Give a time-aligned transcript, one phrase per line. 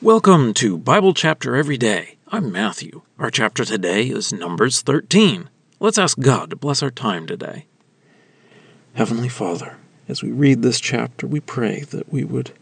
[0.00, 2.18] Welcome to Bible Chapter Every Day.
[2.28, 3.02] I'm Matthew.
[3.18, 5.50] Our chapter today is Numbers 13.
[5.80, 7.66] Let's ask God to bless our time today.
[8.94, 9.76] Heavenly Father,
[10.08, 12.52] as we read this chapter, we pray that we would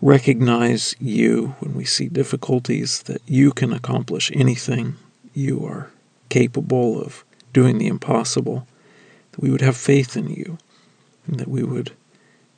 [0.00, 4.94] recognize you when we see difficulties, that you can accomplish anything.
[5.34, 5.90] You are
[6.28, 8.68] capable of doing the impossible,
[9.32, 10.58] that we would have faith in you,
[11.26, 11.90] and that we would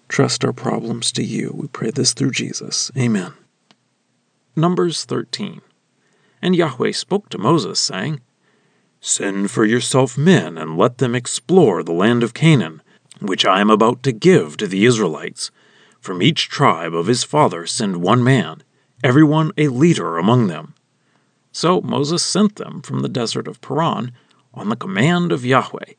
[0.08, 1.52] trust our problems to you.
[1.54, 2.90] We pray this through Jesus.
[2.98, 3.32] Amen.
[4.56, 5.62] Numbers 13.
[6.40, 8.20] And Yahweh spoke to Moses, saying,
[9.00, 12.80] Send for yourself men, and let them explore the land of Canaan,
[13.20, 15.50] which I am about to give to the Israelites.
[16.00, 18.62] From each tribe of his father send one man,
[19.02, 20.74] every one a leader among them.
[21.50, 24.12] So Moses sent them from the desert of Paran
[24.52, 25.94] on the command of Yahweh.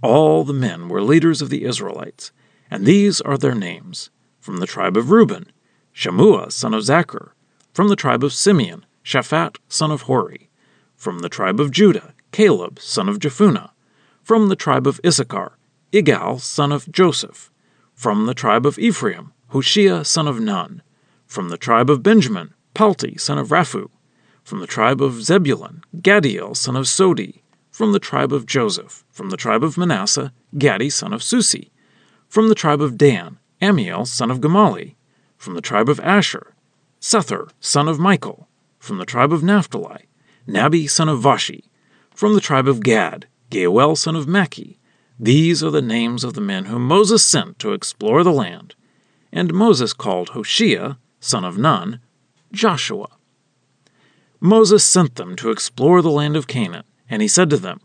[0.00, 2.30] All the men were leaders of the Israelites,
[2.70, 4.10] and these are their names.
[4.38, 5.50] From the tribe of Reuben,
[5.92, 7.32] Shammua son of Zaccur,
[7.76, 10.48] from the tribe of Simeon, Shaphat son of Hori.
[10.94, 13.68] From the tribe of Judah, Caleb son of Jephunneh.
[14.22, 15.58] From the tribe of Issachar,
[15.92, 17.50] Igal son of Joseph.
[17.92, 20.80] From the tribe of Ephraim, Hoshea son of Nun.
[21.26, 23.90] From the tribe of Benjamin, Palti son of Raphu.
[24.42, 27.42] From the tribe of Zebulun, Gaddiel son of Sodi.
[27.70, 29.04] From the tribe of Joseph.
[29.10, 31.70] From the tribe of Manasseh, Gaddi son of Susi.
[32.26, 34.94] From the tribe of Dan, Ammiel son of Gemalli.
[35.36, 36.54] From the tribe of Asher,
[37.08, 38.48] Sethur, son of Michael,
[38.80, 40.08] from the tribe of Naphtali,
[40.48, 41.62] Nahbi, son of Vashi,
[42.12, 44.78] from the tribe of Gad, Geuel, son of Maki.
[45.16, 48.74] These are the names of the men whom Moses sent to explore the land.
[49.30, 52.00] And Moses called Hoshea, son of Nun,
[52.50, 53.06] Joshua.
[54.40, 57.78] Moses sent them to explore the land of Canaan, and he said to them,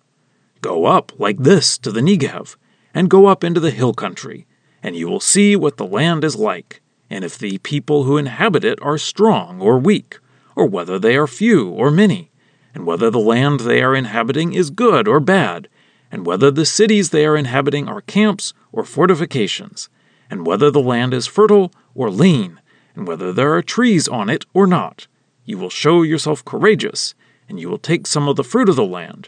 [0.61, 2.55] Go up like this to the Negev,
[2.91, 4.47] and go up into the hill country,
[4.81, 6.81] and you will see what the land is like
[7.11, 10.17] and if the people who inhabit it are strong or weak,
[10.55, 12.31] or whether they are few or many,
[12.73, 15.67] and whether the land they are inhabiting is good or bad,
[16.09, 19.89] and whether the cities they are inhabiting are camps or fortifications,
[20.29, 22.61] and whether the land is fertile or lean,
[22.95, 25.07] and whether there are trees on it or not.
[25.43, 27.13] You will show yourself courageous,
[27.49, 29.27] and you will take some of the fruit of the land.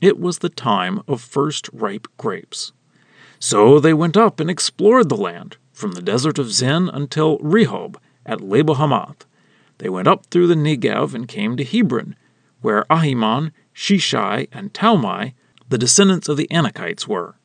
[0.00, 2.72] It was the time of first ripe grapes.
[3.40, 7.96] So they went up and explored the land, from the desert of Zin until Rehob
[8.26, 9.24] at Lebo Hamath.
[9.78, 12.16] They went up through the Negev and came to Hebron,
[12.60, 15.34] where Ahiman, Sheshai, and Talmai,
[15.68, 17.36] the descendants of the Anakites, were.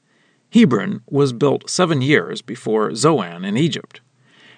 [0.52, 4.02] Hebron was built seven years before Zoan in Egypt.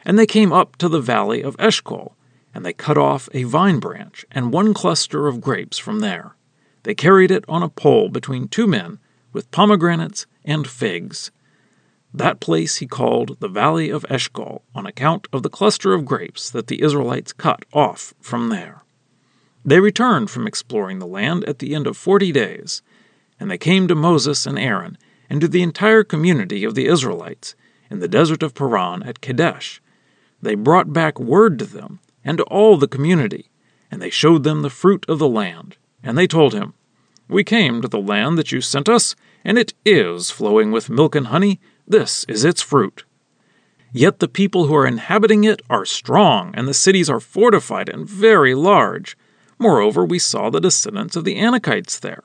[0.05, 2.15] And they came up to the valley of Eshcol,
[2.53, 6.37] and they cut off a vine branch and one cluster of grapes from there.
[6.83, 8.99] They carried it on a pole between two men,
[9.33, 11.31] with pomegranates and figs.
[12.15, 16.49] That place he called the Valley of Eshcol on account of the cluster of grapes
[16.49, 18.83] that the Israelites cut off from there.
[19.65, 22.81] They returned from exploring the land at the end of forty days,
[23.37, 24.97] and they came to Moses and Aaron
[25.29, 27.53] and to the entire community of the Israelites
[27.89, 29.81] in the desert of Paran at Kadesh.
[30.41, 33.49] They brought back word to them and to all the community,
[33.91, 35.75] and they showed them the fruit of the land.
[36.01, 36.75] And they told him,
[37.27, 41.13] We came to the land that you sent us, and it is flowing with milk
[41.13, 43.03] and honey this is its fruit.
[43.91, 48.07] Yet the people who are inhabiting it are strong, and the cities are fortified and
[48.07, 49.17] very large.
[49.57, 52.23] Moreover, we saw the descendants of the Anakites there.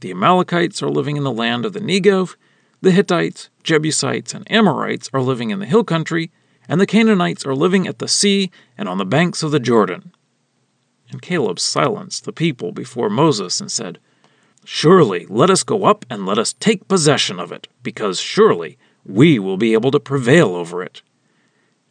[0.00, 2.36] The Amalekites are living in the land of the Negev,
[2.80, 6.30] the Hittites, Jebusites, and Amorites are living in the hill country,
[6.68, 10.12] and the Canaanites are living at the sea and on the banks of the Jordan.
[11.10, 13.98] And Caleb silenced the people before Moses and said,
[14.66, 19.38] Surely let us go up and let us take possession of it, because surely we
[19.38, 21.02] will be able to prevail over it.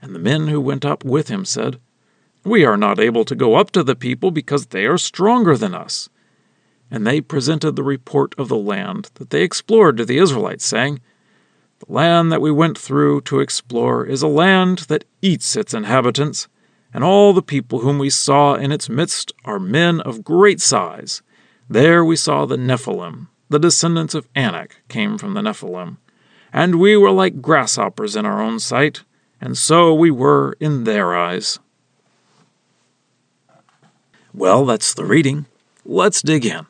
[0.02, 1.80] And the men who went up with him said,
[2.44, 5.76] We are not able to go up to the people because they are stronger than
[5.76, 6.10] us.
[6.90, 11.00] And they presented the report of the land that they explored to the Israelites, saying,
[11.78, 16.48] The land that we went through to explore is a land that eats its inhabitants,
[16.92, 21.22] and all the people whom we saw in its midst are men of great size
[21.70, 23.28] there we saw the Nephilim.
[23.50, 25.98] The descendants of Anak came from the Nephilim.
[26.52, 29.04] And we were like grasshoppers in our own sight,
[29.42, 31.60] and so we were in their eyes.
[34.34, 35.46] Well, that's the reading.
[35.86, 36.66] Let's dig in.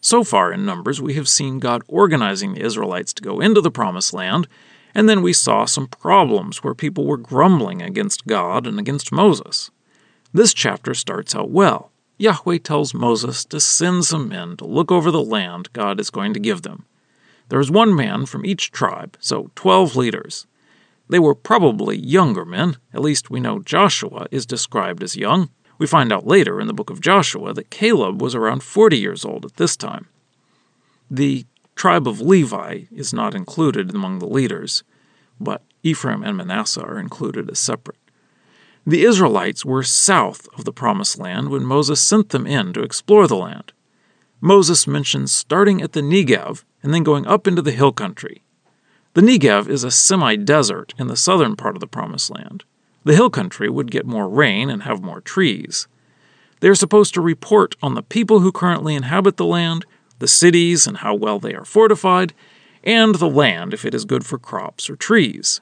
[0.00, 3.70] So far in Numbers, we have seen God organizing the Israelites to go into the
[3.70, 4.46] Promised Land,
[4.94, 9.70] and then we saw some problems where people were grumbling against God and against Moses.
[10.32, 11.90] This chapter starts out well.
[12.18, 16.34] Yahweh tells Moses to send some men to look over the land God is going
[16.34, 16.84] to give them.
[17.48, 20.46] There is one man from each tribe, so twelve leaders.
[21.08, 25.48] They were probably younger men, at least we know Joshua is described as young.
[25.78, 29.24] We find out later in the book of Joshua that Caleb was around 40 years
[29.24, 30.08] old at this time.
[31.10, 34.82] The tribe of Levi is not included among the leaders,
[35.40, 37.96] but Ephraim and Manasseh are included as separate.
[38.88, 43.26] The Israelites were south of the Promised Land when Moses sent them in to explore
[43.26, 43.74] the land.
[44.40, 48.44] Moses mentions starting at the Negev and then going up into the hill country.
[49.12, 52.64] The Negev is a semi desert in the southern part of the Promised Land.
[53.04, 55.86] The hill country would get more rain and have more trees.
[56.60, 59.84] They are supposed to report on the people who currently inhabit the land,
[60.18, 62.32] the cities and how well they are fortified,
[62.82, 65.60] and the land if it is good for crops or trees.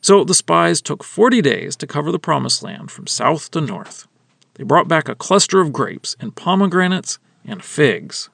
[0.00, 4.06] So the spies took 40 days to cover the Promised Land from south to north.
[4.54, 8.30] They brought back a cluster of grapes and pomegranates and figs.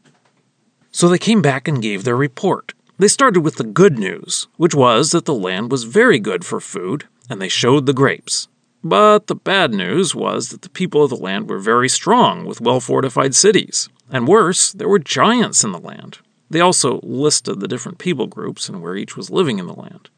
[0.93, 2.73] So they came back and gave their report.
[2.99, 6.61] They started with the good news, which was that the land was very good for
[6.61, 8.49] food, and they showed the grapes.
[8.83, 12.61] But the bad news was that the people of the land were very strong with
[12.61, 13.89] well fortified cities.
[14.11, 16.19] And worse, there were giants in the land.
[16.49, 20.09] They also listed the different people groups and where each was living in the land.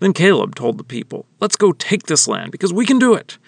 [0.00, 3.38] Then Caleb told the people, Let's go take this land, because we can do it.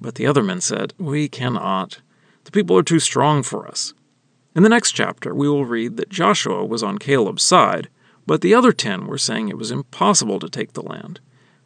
[0.00, 2.00] But the other men said, We cannot.
[2.44, 3.94] The people are too strong for us.
[4.54, 7.88] In the next chapter, we will read that Joshua was on Caleb's side,
[8.26, 11.20] but the other ten were saying it was impossible to take the land.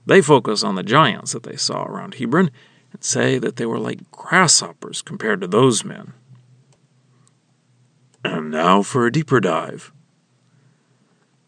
[0.06, 2.50] They focus on the giants that they saw around Hebron
[2.92, 6.12] and say that they were like grasshoppers compared to those men.
[8.22, 9.92] And now for a deeper dive.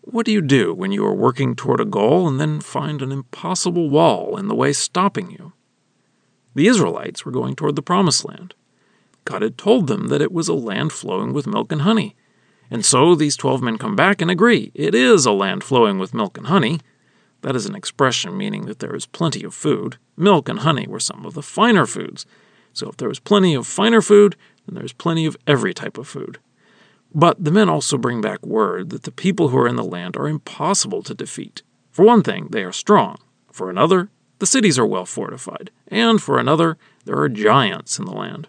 [0.08, 3.10] What do you do when you are working toward a goal and then find an
[3.10, 5.52] impossible wall in the way stopping you?
[6.54, 8.54] The Israelites were going toward the Promised Land.
[9.24, 12.14] God had told them that it was a land flowing with milk and honey.
[12.70, 16.14] And so these twelve men come back and agree it is a land flowing with
[16.14, 16.78] milk and honey.
[17.42, 19.98] That is an expression meaning that there is plenty of food.
[20.16, 22.26] Milk and honey were some of the finer foods.
[22.72, 24.36] So if there is plenty of finer food,
[24.66, 26.38] then there is plenty of every type of food.
[27.14, 30.16] But the men also bring back word that the people who are in the land
[30.16, 31.62] are impossible to defeat.
[31.90, 33.18] For one thing, they are strong.
[33.50, 35.70] For another, the cities are well fortified.
[35.88, 38.48] And for another, there are giants in the land.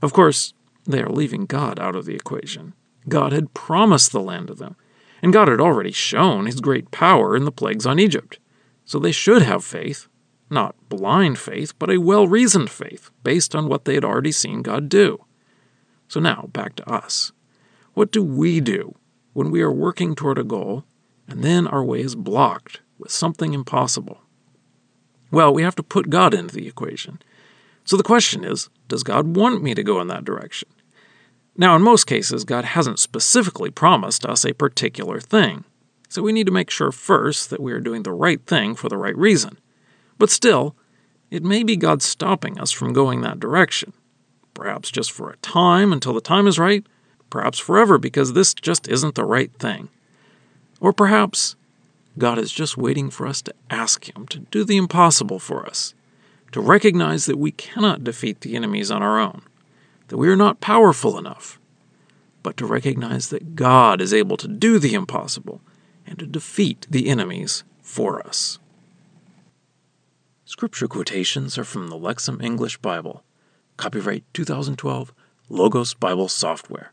[0.00, 0.54] Of course,
[0.84, 2.72] they are leaving God out of the equation.
[3.08, 4.76] God had promised the land to them,
[5.22, 8.38] and God had already shown his great power in the plagues on Egypt.
[8.84, 10.08] So they should have faith,
[10.48, 14.62] not blind faith, but a well reasoned faith based on what they had already seen
[14.62, 15.24] God do.
[16.08, 17.32] So now, back to us.
[17.96, 18.94] What do we do
[19.32, 20.84] when we are working toward a goal
[21.26, 24.20] and then our way is blocked with something impossible?
[25.30, 27.22] Well, we have to put God into the equation.
[27.84, 30.68] So the question is Does God want me to go in that direction?
[31.56, 35.64] Now, in most cases, God hasn't specifically promised us a particular thing.
[36.10, 38.90] So we need to make sure first that we are doing the right thing for
[38.90, 39.58] the right reason.
[40.18, 40.76] But still,
[41.30, 43.94] it may be God stopping us from going that direction.
[44.52, 46.84] Perhaps just for a time until the time is right,
[47.30, 49.88] perhaps forever because this just isn't the right thing.
[50.80, 51.56] Or perhaps
[52.18, 55.94] God is just waiting for us to ask Him to do the impossible for us,
[56.52, 59.42] to recognize that we cannot defeat the enemies on our own,
[60.08, 61.58] that we are not powerful enough,
[62.42, 65.60] but to recognize that God is able to do the impossible
[66.06, 68.58] and to defeat the enemies for us.
[70.44, 73.24] Scripture quotations are from the Lexham English Bible.
[73.76, 75.12] Copyright 2012,
[75.48, 76.92] Logos Bible Software.